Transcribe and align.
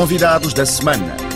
Convidados 0.00 0.54
da 0.54 0.64
semana. 0.64 1.29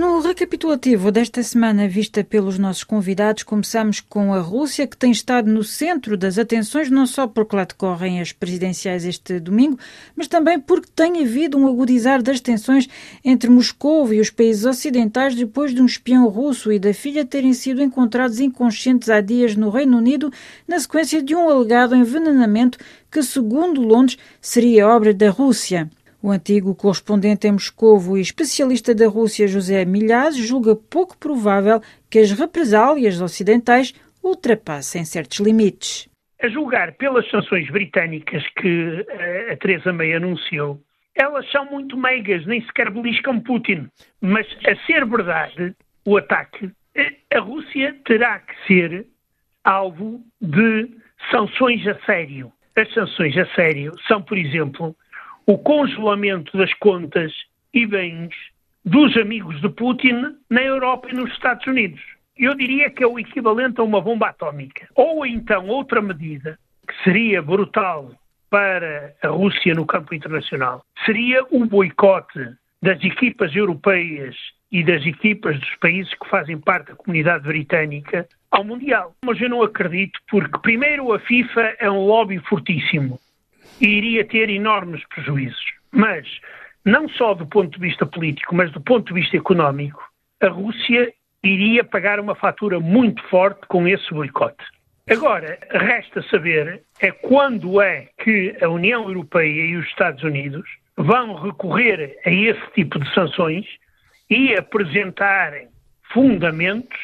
No 0.00 0.18
recapitulativo 0.20 1.12
desta 1.12 1.42
semana 1.42 1.86
vista 1.86 2.24
pelos 2.24 2.58
nossos 2.58 2.82
convidados, 2.82 3.42
começamos 3.42 4.00
com 4.00 4.32
a 4.32 4.40
Rússia, 4.40 4.86
que 4.86 4.96
tem 4.96 5.10
estado 5.10 5.50
no 5.50 5.62
centro 5.62 6.16
das 6.16 6.38
atenções, 6.38 6.90
não 6.90 7.06
só 7.06 7.26
porque 7.26 7.54
lá 7.54 7.64
decorrem 7.64 8.18
as 8.18 8.32
presidenciais 8.32 9.04
este 9.04 9.38
domingo, 9.38 9.78
mas 10.16 10.26
também 10.26 10.58
porque 10.58 10.88
tem 10.96 11.20
havido 11.20 11.58
um 11.58 11.68
agudizar 11.68 12.22
das 12.22 12.40
tensões 12.40 12.88
entre 13.22 13.50
Moscou 13.50 14.10
e 14.10 14.20
os 14.20 14.30
países 14.30 14.64
ocidentais 14.64 15.34
depois 15.34 15.74
de 15.74 15.82
um 15.82 15.86
espião 15.86 16.26
russo 16.28 16.72
e 16.72 16.78
da 16.78 16.94
filha 16.94 17.22
terem 17.22 17.52
sido 17.52 17.82
encontrados 17.82 18.40
inconscientes 18.40 19.10
há 19.10 19.20
dias 19.20 19.54
no 19.54 19.68
Reino 19.68 19.98
Unido, 19.98 20.32
na 20.66 20.80
sequência 20.80 21.22
de 21.22 21.34
um 21.34 21.46
alegado 21.50 21.94
envenenamento 21.94 22.78
que, 23.10 23.22
segundo 23.22 23.82
Londres, 23.82 24.16
seria 24.40 24.88
obra 24.88 25.12
da 25.12 25.28
Rússia. 25.28 25.90
O 26.22 26.30
antigo 26.30 26.74
correspondente 26.74 27.46
em 27.46 27.52
Moscovo 27.52 28.18
e 28.18 28.20
especialista 28.20 28.94
da 28.94 29.08
Rússia 29.08 29.48
José 29.48 29.86
Milhaz 29.86 30.36
julga 30.36 30.76
pouco 30.76 31.16
provável 31.16 31.80
que 32.10 32.18
as 32.18 32.30
represálias 32.30 33.22
ocidentais 33.22 33.94
ultrapassem 34.22 35.02
certos 35.02 35.40
limites. 35.40 36.10
A 36.42 36.48
julgar 36.48 36.92
pelas 36.92 37.28
sanções 37.30 37.70
britânicas 37.70 38.46
que 38.56 39.06
a 39.50 39.56
Teresa 39.56 39.94
May 39.94 40.12
anunciou, 40.12 40.78
elas 41.14 41.50
são 41.50 41.64
muito 41.64 41.96
meigas, 41.96 42.44
nem 42.44 42.60
sequer 42.66 42.90
beliscam 42.90 43.40
Putin. 43.40 43.88
Mas, 44.20 44.46
a 44.66 44.76
ser 44.86 45.06
verdade, 45.06 45.74
o 46.04 46.18
ataque, 46.18 46.70
a 47.34 47.40
Rússia 47.40 47.96
terá 48.04 48.40
que 48.40 48.54
ser 48.66 49.06
alvo 49.64 50.20
de 50.40 50.86
sanções 51.30 51.86
a 51.86 51.98
sério. 52.04 52.52
As 52.76 52.92
sanções 52.92 53.36
a 53.38 53.46
sério 53.54 53.92
são, 54.06 54.22
por 54.22 54.36
exemplo, 54.36 54.94
o 55.50 55.58
congelamento 55.58 56.56
das 56.56 56.72
contas 56.74 57.32
e 57.74 57.84
bens 57.84 58.32
dos 58.84 59.16
amigos 59.16 59.60
de 59.60 59.68
Putin 59.68 60.36
na 60.48 60.62
Europa 60.62 61.08
e 61.10 61.12
nos 61.12 61.28
Estados 61.32 61.66
Unidos. 61.66 62.00
Eu 62.38 62.54
diria 62.54 62.88
que 62.88 63.02
é 63.02 63.06
o 63.06 63.18
equivalente 63.18 63.80
a 63.80 63.82
uma 63.82 64.00
bomba 64.00 64.28
atómica. 64.28 64.86
Ou 64.94 65.26
então 65.26 65.66
outra 65.66 66.00
medida, 66.00 66.56
que 66.86 66.94
seria 67.02 67.42
brutal 67.42 68.12
para 68.48 69.12
a 69.20 69.26
Rússia 69.26 69.74
no 69.74 69.84
campo 69.84 70.14
internacional, 70.14 70.84
seria 71.04 71.44
o 71.50 71.66
boicote 71.66 72.54
das 72.80 73.02
equipas 73.02 73.52
europeias 73.52 74.36
e 74.70 74.84
das 74.84 75.04
equipas 75.04 75.58
dos 75.58 75.74
países 75.80 76.14
que 76.14 76.28
fazem 76.28 76.58
parte 76.58 76.90
da 76.90 76.94
comunidade 76.94 77.42
britânica 77.42 78.24
ao 78.52 78.62
Mundial. 78.62 79.16
Mas 79.24 79.40
eu 79.40 79.50
não 79.50 79.64
acredito, 79.64 80.20
porque, 80.30 80.60
primeiro, 80.60 81.12
a 81.12 81.18
FIFA 81.18 81.74
é 81.80 81.90
um 81.90 82.06
lobby 82.06 82.38
fortíssimo 82.38 83.18
iria 83.86 84.24
ter 84.24 84.48
enormes 84.50 85.02
prejuízos. 85.08 85.64
Mas, 85.90 86.26
não 86.84 87.08
só 87.08 87.34
do 87.34 87.46
ponto 87.46 87.78
de 87.78 87.88
vista 87.88 88.06
político, 88.06 88.54
mas 88.54 88.70
do 88.72 88.80
ponto 88.80 89.12
de 89.12 89.20
vista 89.20 89.36
económico, 89.36 90.02
a 90.40 90.48
Rússia 90.48 91.12
iria 91.42 91.84
pagar 91.84 92.20
uma 92.20 92.34
fatura 92.34 92.78
muito 92.78 93.22
forte 93.28 93.60
com 93.66 93.86
esse 93.88 94.12
boicote. 94.12 94.62
Agora, 95.08 95.58
resta 95.70 96.22
saber 96.30 96.82
é 97.00 97.10
quando 97.10 97.80
é 97.80 98.08
que 98.22 98.56
a 98.60 98.68
União 98.68 99.08
Europeia 99.08 99.66
e 99.66 99.76
os 99.76 99.86
Estados 99.86 100.22
Unidos 100.22 100.68
vão 100.96 101.34
recorrer 101.34 102.18
a 102.24 102.30
esse 102.30 102.64
tipo 102.74 102.98
de 102.98 103.12
sanções 103.12 103.66
e 104.28 104.54
apresentarem 104.54 105.68
fundamentos 106.12 106.98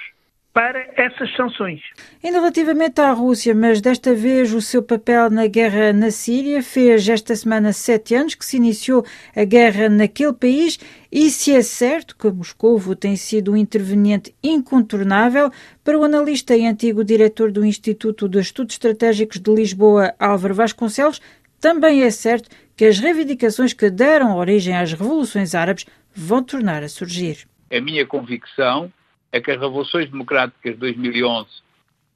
para 0.57 0.89
essas 0.97 1.31
sanções. 1.37 1.83
Ainda 2.25 2.39
relativamente 2.39 2.99
à 2.99 3.13
Rússia, 3.13 3.55
mas 3.55 3.83
desta 3.83 4.15
vez 4.15 4.55
o 4.55 4.63
seu 4.63 4.83
papel 4.83 5.29
na 5.29 5.47
guerra 5.47 5.93
na 5.93 6.11
Síria 6.11 6.63
fez 6.63 7.07
esta 7.07 7.37
semana 7.37 7.75
sete 7.75 8.15
anos 8.15 8.35
que 8.35 8.43
se 8.43 8.57
iniciou 8.57 9.05
a 9.37 9.45
guerra 9.45 9.91
naquele 9.91 10.33
país 10.33 10.79
e 11.13 11.29
se 11.29 11.55
é 11.55 11.61
certo 11.61 12.17
que 12.17 12.31
Moscovo 12.31 12.97
tem 12.97 13.17
sido 13.17 13.53
um 13.53 13.57
interveniente 13.57 14.35
incontornável, 14.43 15.51
para 15.85 15.99
o 15.99 16.05
analista 16.05 16.57
e 16.57 16.67
antigo 16.67 17.05
diretor 17.05 17.53
do 17.53 17.63
Instituto 17.63 18.27
de 18.27 18.39
Estudos 18.39 18.77
Estratégicos 18.77 19.39
de 19.39 19.55
Lisboa, 19.55 20.15
Álvaro 20.19 20.55
Vasconcelos, 20.55 21.21
também 21.61 22.03
é 22.03 22.11
certo 22.11 22.49
que 22.75 22.87
as 22.87 22.99
reivindicações 22.99 23.75
que 23.75 23.91
deram 23.91 24.39
origem 24.39 24.75
às 24.75 24.91
revoluções 24.91 25.55
árabes 25.55 25.85
vão 26.15 26.43
tornar 26.43 26.83
a 26.83 26.89
surgir. 26.89 27.47
A 27.71 27.79
minha 27.79 28.07
convicção 28.07 28.91
é 29.33 29.41
que 29.41 29.51
as 29.51 29.61
revoluções 29.61 30.11
democráticas 30.11 30.75
de 30.75 30.79
2011 30.79 31.49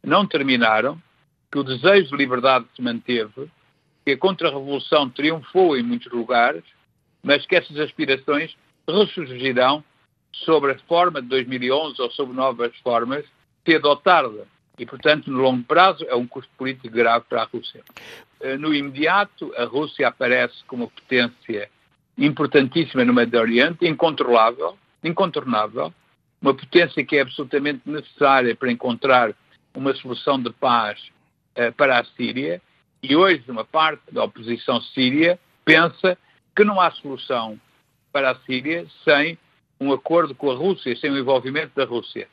não 0.03 0.27
terminaram, 0.27 1.01
que 1.51 1.59
o 1.59 1.65
desejo 1.65 2.11
de 2.11 2.17
liberdade 2.17 2.67
se 2.75 2.83
manteve, 2.83 3.51
que 4.05 4.13
a 4.13 4.19
contra-revolução 4.19 5.11
triunfou 5.11 5.77
em 5.77 5.83
muitos 5.83 6.11
lugares, 6.13 6.65
mas 7.23 7.45
que 7.45 7.57
essas 7.57 7.79
aspirações 7.79 8.57
ressurgirão 8.89 9.85
sobre 10.33 10.73
a 10.73 10.79
forma 10.81 11.21
de 11.21 11.29
2011 11.29 12.01
ou 12.01 12.11
sobre 12.11 12.35
novas 12.35 12.75
formas, 12.79 13.25
cedo 13.67 13.89
ou 13.89 13.97
tarde. 13.97 14.41
E, 14.79 14.87
portanto, 14.87 15.31
no 15.31 15.43
longo 15.43 15.63
prazo, 15.65 16.07
é 16.09 16.15
um 16.15 16.27
custo 16.27 16.51
político 16.57 16.95
grave 16.95 17.27
para 17.29 17.43
a 17.43 17.45
Rússia. 17.45 17.83
Eh, 18.41 18.57
no 18.57 18.75
imediato, 18.75 19.53
a 19.57 19.65
Rússia 19.65 20.09
aparece 20.09 20.65
como 20.67 20.91
potência 20.91 21.69
importantíssima 22.17 23.05
no 23.05 23.13
Médio 23.13 23.41
Oriente, 23.41 23.87
incontrolável, 23.87 24.79
incontornável, 25.05 25.93
uma 26.41 26.55
potência 26.55 27.05
que 27.05 27.17
é 27.17 27.21
absolutamente 27.21 27.83
necessária 27.85 28.57
para 28.57 28.73
encontrar 28.73 29.35
uma 29.75 29.95
solução 29.95 30.41
de 30.41 30.51
paz 30.51 31.01
uh, 31.57 31.73
para 31.73 32.01
a 32.01 32.05
Síria. 32.05 32.61
E 33.03 33.15
hoje, 33.15 33.45
uma 33.49 33.65
parte 33.65 34.03
da 34.11 34.25
oposição 34.25 34.81
síria 34.81 35.39
pensa 35.65 36.17
que 36.55 36.65
não 36.65 36.81
há 36.81 36.91
solução 36.91 37.59
para 38.13 38.31
a 38.31 38.35
Síria 38.41 38.87
sem 39.05 39.39
um 39.79 39.93
acordo 39.93 40.35
com 40.35 40.51
a 40.51 40.55
Rússia, 40.55 40.97
sem 40.97 41.11
o 41.11 41.19
envolvimento 41.19 41.73
da 41.75 41.85
Rússia. 41.85 42.29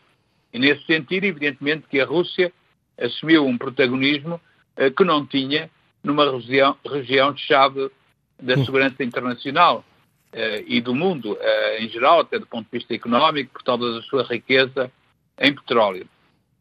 E 0.53 0.59
nesse 0.59 0.85
sentido, 0.85 1.25
evidentemente 1.25 1.87
que 1.89 1.99
a 1.99 2.05
Rússia 2.05 2.51
assumiu 2.99 3.45
um 3.45 3.57
protagonismo 3.57 4.41
uh, 4.77 4.91
que 4.91 5.03
não 5.03 5.25
tinha 5.25 5.69
numa 6.03 6.29
região, 6.31 6.77
região 6.85 7.35
chave 7.35 7.91
da 8.41 8.55
segurança 8.63 9.03
internacional 9.03 9.83
e 10.67 10.81
do 10.81 10.93
mundo 10.93 11.33
uh, 11.33 11.81
em 11.81 11.89
geral, 11.89 12.21
até 12.21 12.37
do 12.37 12.45
ponto 12.45 12.65
de 12.71 12.77
vista 12.77 12.93
económico, 12.93 13.53
por 13.53 13.63
causa 13.63 13.93
da 13.93 14.01
sua 14.03 14.23
riqueza 14.23 14.91
em 15.39 15.53
petróleo. 15.53 16.07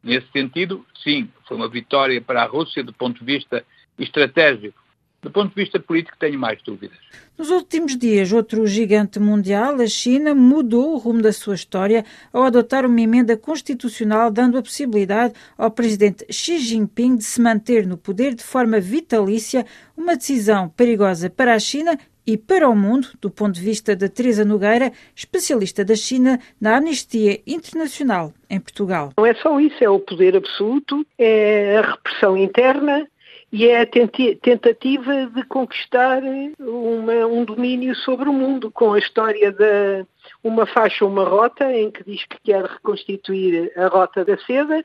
Nesse 0.03 0.27
sentido, 0.31 0.85
sim, 1.03 1.29
foi 1.47 1.57
uma 1.57 1.67
vitória 1.67 2.21
para 2.21 2.43
a 2.43 2.45
Rússia 2.45 2.83
do 2.83 2.93
ponto 2.93 3.19
de 3.19 3.25
vista 3.25 3.63
estratégico. 3.99 4.79
Do 5.21 5.31
ponto 5.31 5.49
de 5.49 5.55
vista 5.55 5.79
político, 5.79 6.15
tenho 6.19 6.37
mais 6.37 6.61
dúvidas. 6.61 6.97
Nos 7.37 7.49
últimos 7.49 7.97
dias, 7.97 8.31
outro 8.31 8.65
gigante 8.67 9.19
mundial, 9.19 9.81
a 9.81 9.87
China, 9.87 10.33
mudou 10.35 10.93
o 10.93 10.97
rumo 10.97 11.21
da 11.21 11.33
sua 11.33 11.55
história 11.55 12.05
ao 12.31 12.43
adotar 12.43 12.85
uma 12.85 13.01
emenda 13.01 13.35
constitucional 13.35 14.31
dando 14.31 14.57
a 14.57 14.61
possibilidade 14.61 15.33
ao 15.57 15.71
presidente 15.71 16.25
Xi 16.31 16.59
Jinping 16.59 17.17
de 17.17 17.23
se 17.23 17.41
manter 17.41 17.85
no 17.87 17.97
poder 17.97 18.35
de 18.35 18.43
forma 18.43 18.79
vitalícia, 18.79 19.65
uma 19.97 20.15
decisão 20.15 20.69
perigosa 20.69 21.29
para 21.29 21.55
a 21.55 21.59
China 21.59 21.97
e 22.27 22.37
para 22.37 22.67
o 22.67 22.75
mundo, 22.75 23.07
do 23.21 23.31
ponto 23.31 23.53
de 23.53 23.61
vista 23.61 23.95
de 23.95 24.09
Teresa 24.09 24.43
Nogueira, 24.43 24.91
especialista 25.15 25.85
da 25.85 25.95
China 25.95 26.37
na 26.59 26.75
Amnistia 26.75 27.39
Internacional 27.47 28.33
em 28.49 28.59
Portugal. 28.59 29.13
Não 29.17 29.25
é 29.25 29.33
só 29.35 29.57
isso, 29.61 29.81
é 29.81 29.89
o 29.89 29.99
poder 29.99 30.35
absoluto, 30.35 31.05
é 31.17 31.77
a 31.77 31.91
repressão 31.91 32.35
interna 32.35 33.07
e 33.51 33.67
é 33.67 33.81
a 33.81 33.85
tentativa 33.85 35.25
de 35.27 35.43
conquistar 35.43 36.21
uma, 36.59 37.25
um 37.27 37.45
domínio 37.45 37.95
sobre 37.95 38.27
o 38.27 38.33
mundo, 38.33 38.69
com 38.69 38.93
a 38.93 38.99
história 38.99 39.51
da 39.51 40.05
uma 40.43 40.65
faixa, 40.65 41.05
uma 41.05 41.23
rota, 41.23 41.71
em 41.71 41.89
que 41.89 42.03
diz 42.03 42.25
que 42.25 42.37
quer 42.43 42.63
reconstituir 42.63 43.71
a 43.77 43.87
rota 43.87 44.25
da 44.25 44.37
seda, 44.39 44.83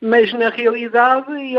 mas 0.00 0.32
na 0.32 0.48
realidade 0.48 1.32
ele, 1.32 1.56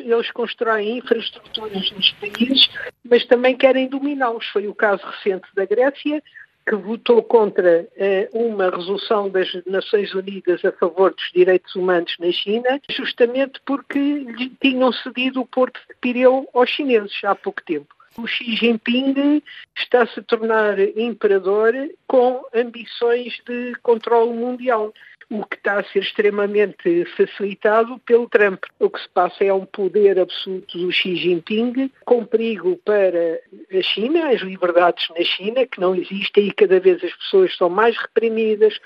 eles 0.00 0.30
constroem 0.30 0.98
infraestruturas 0.98 1.90
nos 1.92 2.10
países, 2.12 2.70
mas 3.04 3.26
também 3.26 3.56
querem 3.56 3.88
dominá-los. 3.88 4.46
Foi 4.48 4.66
o 4.66 4.74
caso 4.74 5.04
recente 5.04 5.46
da 5.54 5.66
Grécia, 5.66 6.22
que 6.68 6.76
votou 6.76 7.22
contra 7.22 7.88
eh, 7.96 8.28
uma 8.34 8.68
resolução 8.68 9.30
das 9.30 9.48
Nações 9.64 10.14
Unidas 10.14 10.62
a 10.62 10.72
favor 10.72 11.14
dos 11.14 11.30
direitos 11.34 11.74
humanos 11.74 12.14
na 12.20 12.30
China, 12.30 12.78
justamente 12.90 13.58
porque 13.64 13.98
lhe 13.98 14.50
tinham 14.60 14.92
cedido 14.92 15.40
o 15.40 15.46
porto 15.46 15.80
de 15.88 15.94
Pireu 15.98 16.46
aos 16.52 16.68
chineses 16.68 17.18
há 17.24 17.34
pouco 17.34 17.62
tempo. 17.64 17.97
O 18.18 18.26
Xi 18.26 18.56
Jinping 18.56 19.40
está-se 19.76 20.18
a 20.18 20.22
tornar 20.24 20.76
imperador 20.98 21.72
com 22.08 22.44
ambições 22.52 23.40
de 23.46 23.76
controle 23.80 24.32
mundial 24.32 24.92
o 25.30 25.44
que 25.44 25.56
está 25.56 25.78
a 25.78 25.84
ser 25.84 26.00
extremamente 26.00 27.04
facilitado 27.16 27.98
pelo 28.00 28.28
Trump. 28.28 28.64
O 28.78 28.88
que 28.88 29.00
se 29.00 29.08
passa 29.10 29.44
é 29.44 29.52
um 29.52 29.66
poder 29.66 30.18
absoluto 30.18 30.78
do 30.78 30.90
Xi 30.90 31.16
Jinping, 31.16 31.92
com 32.04 32.24
perigo 32.24 32.76
para 32.84 33.40
a 33.70 33.82
China, 33.82 34.30
as 34.30 34.40
liberdades 34.40 35.08
na 35.10 35.22
China, 35.22 35.66
que 35.66 35.80
não 35.80 35.94
existem 35.94 36.48
e 36.48 36.52
cada 36.52 36.80
vez 36.80 37.04
as 37.04 37.14
pessoas 37.14 37.54
são 37.56 37.68
mais 37.68 37.96
reprimidas, 37.98 38.80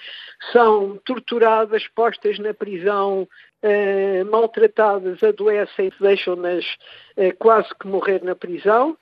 são 0.52 1.00
torturadas, 1.04 1.86
postas 1.88 2.38
na 2.38 2.52
prisão, 2.52 3.28
Uh, 3.62 4.24
maltratadas, 4.28 5.22
adoecem, 5.22 5.92
deixam-nas 6.00 6.64
uh, 7.16 7.36
quase 7.38 7.68
que 7.80 7.86
morrer 7.86 8.22
na 8.24 8.34
prisão. 8.34 8.98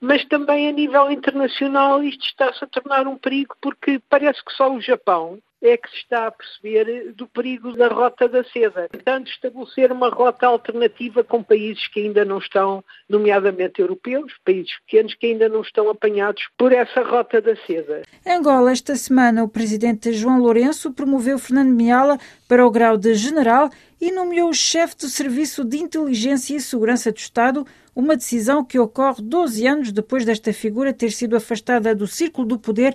mas 0.00 0.24
também 0.26 0.68
a 0.68 0.72
nível 0.72 1.10
internacional 1.10 2.02
isto 2.02 2.24
está-se 2.24 2.64
a 2.64 2.68
tornar 2.68 3.06
um 3.06 3.18
perigo 3.18 3.56
porque 3.60 4.00
parece 4.08 4.44
que 4.44 4.52
só 4.52 4.72
o 4.72 4.80
Japão 4.80 5.40
é 5.66 5.76
que 5.76 5.88
se 5.90 5.96
está 5.96 6.26
a 6.26 6.30
perceber 6.30 7.12
do 7.14 7.26
perigo 7.26 7.72
da 7.72 7.88
rota 7.88 8.28
da 8.28 8.44
seda. 8.44 8.88
Portanto, 8.90 9.28
estabelecer 9.30 9.90
uma 9.90 10.08
rota 10.08 10.46
alternativa 10.46 11.24
com 11.24 11.42
países 11.42 11.88
que 11.88 12.00
ainda 12.00 12.24
não 12.24 12.38
estão, 12.38 12.84
nomeadamente 13.08 13.80
europeus, 13.80 14.32
países 14.44 14.72
pequenos 14.86 15.14
que 15.14 15.26
ainda 15.26 15.48
não 15.48 15.62
estão 15.62 15.88
apanhados 15.88 16.48
por 16.56 16.72
essa 16.72 17.02
rota 17.02 17.40
da 17.40 17.56
seda. 17.56 18.02
Angola, 18.26 18.72
esta 18.72 18.94
semana, 18.96 19.42
o 19.42 19.48
presidente 19.48 20.12
João 20.12 20.38
Lourenço 20.38 20.92
promoveu 20.92 21.38
Fernando 21.38 21.74
Miala 21.74 22.18
para 22.48 22.66
o 22.66 22.70
grau 22.70 22.96
de 22.96 23.14
general 23.14 23.70
e 24.00 24.12
nomeou 24.12 24.50
o 24.50 24.54
chefe 24.54 24.96
do 24.96 25.08
Serviço 25.08 25.64
de 25.64 25.78
Inteligência 25.78 26.54
e 26.54 26.60
Segurança 26.60 27.10
do 27.10 27.16
Estado, 27.16 27.66
uma 27.94 28.16
decisão 28.16 28.64
que 28.64 28.78
ocorre 28.78 29.22
12 29.22 29.66
anos 29.66 29.92
depois 29.92 30.24
desta 30.24 30.52
figura 30.52 30.92
ter 30.92 31.10
sido 31.10 31.36
afastada 31.36 31.94
do 31.94 32.06
círculo 32.06 32.46
do 32.46 32.58
poder 32.58 32.94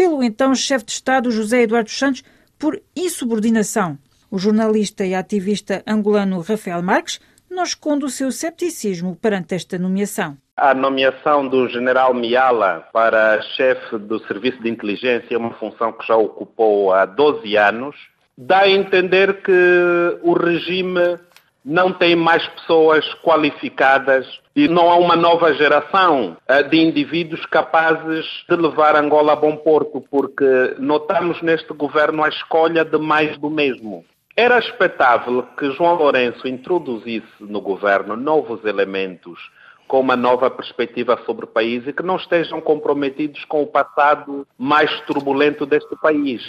pelo 0.00 0.22
então 0.22 0.54
chefe 0.54 0.86
de 0.86 0.92
Estado 0.92 1.30
José 1.30 1.60
Eduardo 1.60 1.90
Santos 1.90 2.24
por 2.58 2.80
insubordinação. 2.96 3.98
O 4.30 4.38
jornalista 4.38 5.04
e 5.04 5.14
ativista 5.14 5.82
angolano 5.86 6.40
Rafael 6.40 6.82
Marques 6.82 7.20
não 7.50 7.64
esconde 7.64 8.06
o 8.06 8.08
seu 8.08 8.32
cepticismo 8.32 9.14
perante 9.14 9.54
esta 9.54 9.78
nomeação. 9.78 10.38
A 10.56 10.72
nomeação 10.72 11.46
do 11.46 11.68
general 11.68 12.14
Miala 12.14 12.88
para 12.94 13.42
chefe 13.42 13.98
do 13.98 14.18
Serviço 14.26 14.62
de 14.62 14.70
Inteligência 14.70 15.34
é 15.34 15.36
uma 15.36 15.52
função 15.52 15.92
que 15.92 16.06
já 16.06 16.16
ocupou 16.16 16.94
há 16.94 17.04
12 17.04 17.54
anos. 17.58 17.94
Dá 18.38 18.60
a 18.60 18.70
entender 18.70 19.42
que 19.42 20.18
o 20.22 20.32
regime 20.32 21.18
não 21.62 21.92
tem 21.92 22.16
mais 22.16 22.46
pessoas 22.48 23.04
qualificadas 23.22 24.26
e 24.60 24.68
não 24.68 24.90
há 24.90 24.96
uma 24.96 25.16
nova 25.16 25.54
geração 25.54 26.36
eh, 26.46 26.62
de 26.64 26.78
indivíduos 26.78 27.46
capazes 27.46 28.26
de 28.46 28.54
levar 28.54 28.94
Angola 28.94 29.32
a 29.32 29.36
bom 29.36 29.56
porto, 29.56 30.04
porque 30.10 30.74
notamos 30.78 31.40
neste 31.40 31.72
governo 31.72 32.22
a 32.22 32.28
escolha 32.28 32.84
de 32.84 32.98
mais 32.98 33.38
do 33.38 33.48
mesmo. 33.48 34.04
Era 34.36 34.58
expectável 34.58 35.44
que 35.56 35.70
João 35.70 35.94
Lourenço 35.94 36.46
introduzisse 36.46 37.26
no 37.40 37.62
governo 37.62 38.16
novos 38.16 38.62
elementos 38.66 39.40
com 39.88 40.00
uma 40.00 40.14
nova 40.14 40.50
perspectiva 40.50 41.18
sobre 41.24 41.46
o 41.46 41.48
país 41.48 41.86
e 41.86 41.92
que 41.94 42.02
não 42.02 42.16
estejam 42.16 42.60
comprometidos 42.60 43.42
com 43.46 43.62
o 43.62 43.66
passado 43.66 44.46
mais 44.58 44.90
turbulento 45.06 45.64
deste 45.64 45.96
país. 45.96 46.42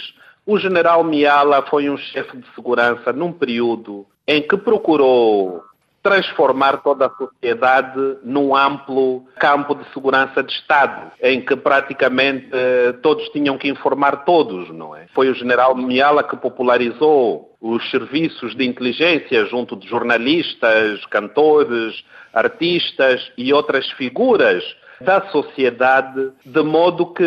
O 0.44 0.58
general 0.58 1.02
Miala 1.02 1.62
foi 1.62 1.88
um 1.88 1.96
chefe 1.96 2.36
de 2.36 2.46
segurança 2.54 3.10
num 3.10 3.32
período 3.32 4.04
em 4.28 4.42
que 4.42 4.56
procurou 4.58 5.62
transformar 6.02 6.78
toda 6.78 7.06
a 7.06 7.10
sociedade 7.10 8.18
num 8.24 8.56
amplo 8.56 9.24
campo 9.38 9.74
de 9.74 9.84
segurança 9.92 10.42
de 10.42 10.52
Estado, 10.52 11.12
em 11.22 11.40
que 11.40 11.54
praticamente 11.54 12.48
eh, 12.52 12.92
todos 13.02 13.28
tinham 13.28 13.56
que 13.56 13.68
informar 13.68 14.24
todos, 14.24 14.68
não 14.70 14.96
é? 14.96 15.06
Foi 15.14 15.30
o 15.30 15.34
general 15.34 15.76
Miala 15.76 16.24
que 16.24 16.36
popularizou 16.36 17.56
os 17.60 17.88
serviços 17.90 18.56
de 18.56 18.66
inteligência 18.66 19.46
junto 19.46 19.76
de 19.76 19.86
jornalistas, 19.88 21.06
cantores, 21.06 22.02
artistas 22.32 23.30
e 23.38 23.52
outras 23.52 23.88
figuras 23.92 24.64
da 25.04 25.30
sociedade, 25.30 26.30
de 26.44 26.62
modo 26.62 27.06
que 27.12 27.22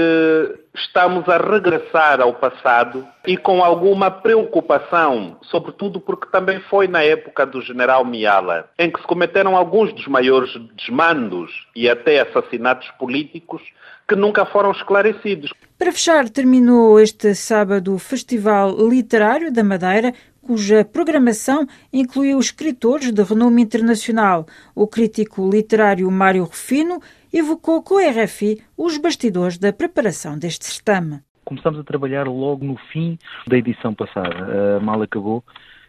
estamos 0.76 1.28
a 1.30 1.38
regressar 1.38 2.20
ao 2.22 2.34
passado 2.34 3.06
e 3.26 3.38
com 3.38 3.64
alguma 3.64 4.12
preocupação, 4.12 5.38
sobretudo 5.44 6.00
porque 6.00 6.28
também 6.32 6.60
foi 6.70 6.88
na 6.88 7.04
época 7.04 7.46
do 7.46 7.62
general 7.62 8.04
Miala, 8.04 8.70
em 8.78 8.92
que 8.92 9.00
se 9.00 9.08
cometeram 9.08 9.56
alguns 9.56 9.94
dos 9.94 10.08
maiores 10.08 10.52
desmandos 10.76 11.52
e 11.76 11.90
até 11.90 12.20
assassinatos 12.22 12.90
políticos 13.00 13.62
que 14.08 14.16
nunca 14.16 14.46
foram 14.46 14.72
esclarecidos. 14.72 15.52
Para 15.78 15.92
fechar, 15.92 16.30
terminou 16.30 17.00
este 17.00 17.36
sábado 17.36 17.94
o 17.94 18.00
Festival 18.00 18.76
Literário 18.88 19.52
da 19.52 19.64
Madeira, 19.64 20.14
cuja 20.46 20.86
programação 20.86 21.66
incluiu 21.92 22.40
escritores 22.40 23.12
de 23.12 23.24
renome 23.24 23.64
internacional. 23.64 24.46
O 24.76 24.88
crítico 24.88 25.50
literário 25.50 26.10
Mário 26.12 26.44
Rufino 26.44 27.00
evocou 27.34 27.82
com 27.82 27.98
a 27.98 28.12
RFI 28.12 28.62
os 28.78 28.98
bastidores 29.00 29.58
da 29.58 29.74
preparação 29.74 30.38
deste 30.38 30.66
certame. 30.66 31.22
Começamos 31.44 31.80
a 31.80 31.84
trabalhar 31.84 32.28
logo 32.28 32.64
no 32.64 32.78
fim 32.92 33.18
da 33.48 33.58
edição 33.58 33.94
passada. 33.94 34.78
A 34.78 34.80
mal 34.80 35.02
acabou. 35.02 35.44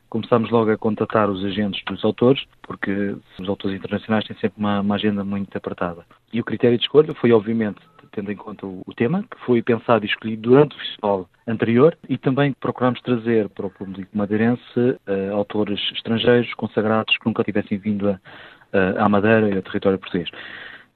Começámos 0.08 0.50
logo 0.50 0.70
a 0.70 0.78
contatar 0.78 1.28
os 1.28 1.44
agentes 1.44 1.82
dos 1.84 2.02
autores, 2.04 2.42
porque 2.62 3.16
os 3.38 3.48
autores 3.48 3.76
internacionais 3.76 4.24
têm 4.24 4.36
sempre 4.38 4.58
uma, 4.58 4.80
uma 4.80 4.94
agenda 4.94 5.22
muito 5.24 5.56
apertada. 5.56 6.06
E 6.32 6.40
o 6.40 6.44
critério 6.44 6.78
de 6.78 6.84
escolha 6.84 7.12
foi, 7.14 7.32
obviamente, 7.32 7.80
tendo 8.16 8.32
em 8.32 8.36
conta 8.36 8.66
o, 8.66 8.94
tema, 8.96 9.22
que 9.22 9.38
foi 9.44 9.62
pensado 9.62 10.04
e 10.04 10.08
escolhido 10.08 10.48
durante 10.48 10.74
o 10.74 10.78
festival 10.78 11.28
anterior, 11.46 11.96
e 12.08 12.16
também 12.16 12.54
procuramos 12.54 13.00
trazer 13.02 13.48
para 13.50 13.66
o 13.66 13.70
público 13.70 14.08
madeirense 14.16 14.62
uh, 14.78 15.34
autores 15.34 15.78
estrangeiros 15.92 16.52
consagrados 16.54 17.16
que 17.18 17.26
nunca 17.26 17.44
tivessem 17.44 17.76
vindo 17.76 18.08
a, 18.08 18.12
uh, 18.14 18.98
à 18.98 19.08
Madeira 19.08 19.50
e 19.50 19.56
ao 19.56 19.62
território 19.62 19.98
português. 19.98 20.30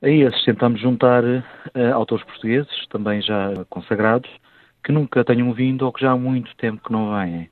A 0.02 0.08
esses 0.08 0.42
tentamos 0.44 0.80
juntar 0.80 1.22
uh, 1.22 1.42
autores 1.92 2.24
portugueses, 2.24 2.86
também 2.88 3.20
já 3.20 3.52
consagrados, 3.68 4.30
que 4.82 4.90
nunca 4.90 5.22
tenham 5.22 5.52
vindo 5.52 5.82
ou 5.82 5.92
que 5.92 6.00
já 6.00 6.12
há 6.12 6.16
muito 6.16 6.56
tempo 6.56 6.82
que 6.82 6.90
não 6.90 7.14
vêm. 7.14 7.50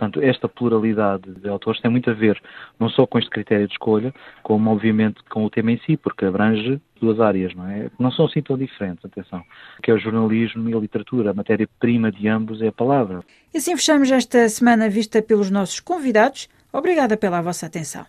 Portanto, 0.00 0.22
esta 0.22 0.48
pluralidade 0.48 1.30
de 1.30 1.46
autores 1.46 1.78
tem 1.82 1.90
muito 1.90 2.08
a 2.08 2.14
ver 2.14 2.40
não 2.78 2.88
só 2.88 3.06
com 3.06 3.18
este 3.18 3.28
critério 3.28 3.66
de 3.66 3.74
escolha, 3.74 4.14
como 4.42 4.70
obviamente 4.70 5.22
com 5.28 5.44
o 5.44 5.50
tema 5.50 5.72
em 5.72 5.80
si, 5.84 5.94
porque 5.94 6.24
abrange 6.24 6.80
duas 6.98 7.20
áreas, 7.20 7.54
não 7.54 7.68
é? 7.68 7.90
Não 7.98 8.10
são 8.10 8.24
assim 8.24 8.40
tão 8.40 8.56
diferentes, 8.56 9.04
atenção, 9.04 9.44
que 9.82 9.90
é 9.90 9.94
o 9.94 9.98
jornalismo 9.98 10.70
e 10.70 10.74
a 10.74 10.78
literatura. 10.78 11.32
A 11.32 11.34
matéria-prima 11.34 12.10
de 12.10 12.26
ambos 12.28 12.62
é 12.62 12.68
a 12.68 12.72
palavra. 12.72 13.20
E 13.52 13.58
assim 13.58 13.76
fechamos 13.76 14.10
esta 14.10 14.48
semana 14.48 14.88
vista 14.88 15.20
pelos 15.20 15.50
nossos 15.50 15.80
convidados. 15.80 16.48
Obrigada 16.72 17.14
pela 17.14 17.42
vossa 17.42 17.66
atenção. 17.66 18.06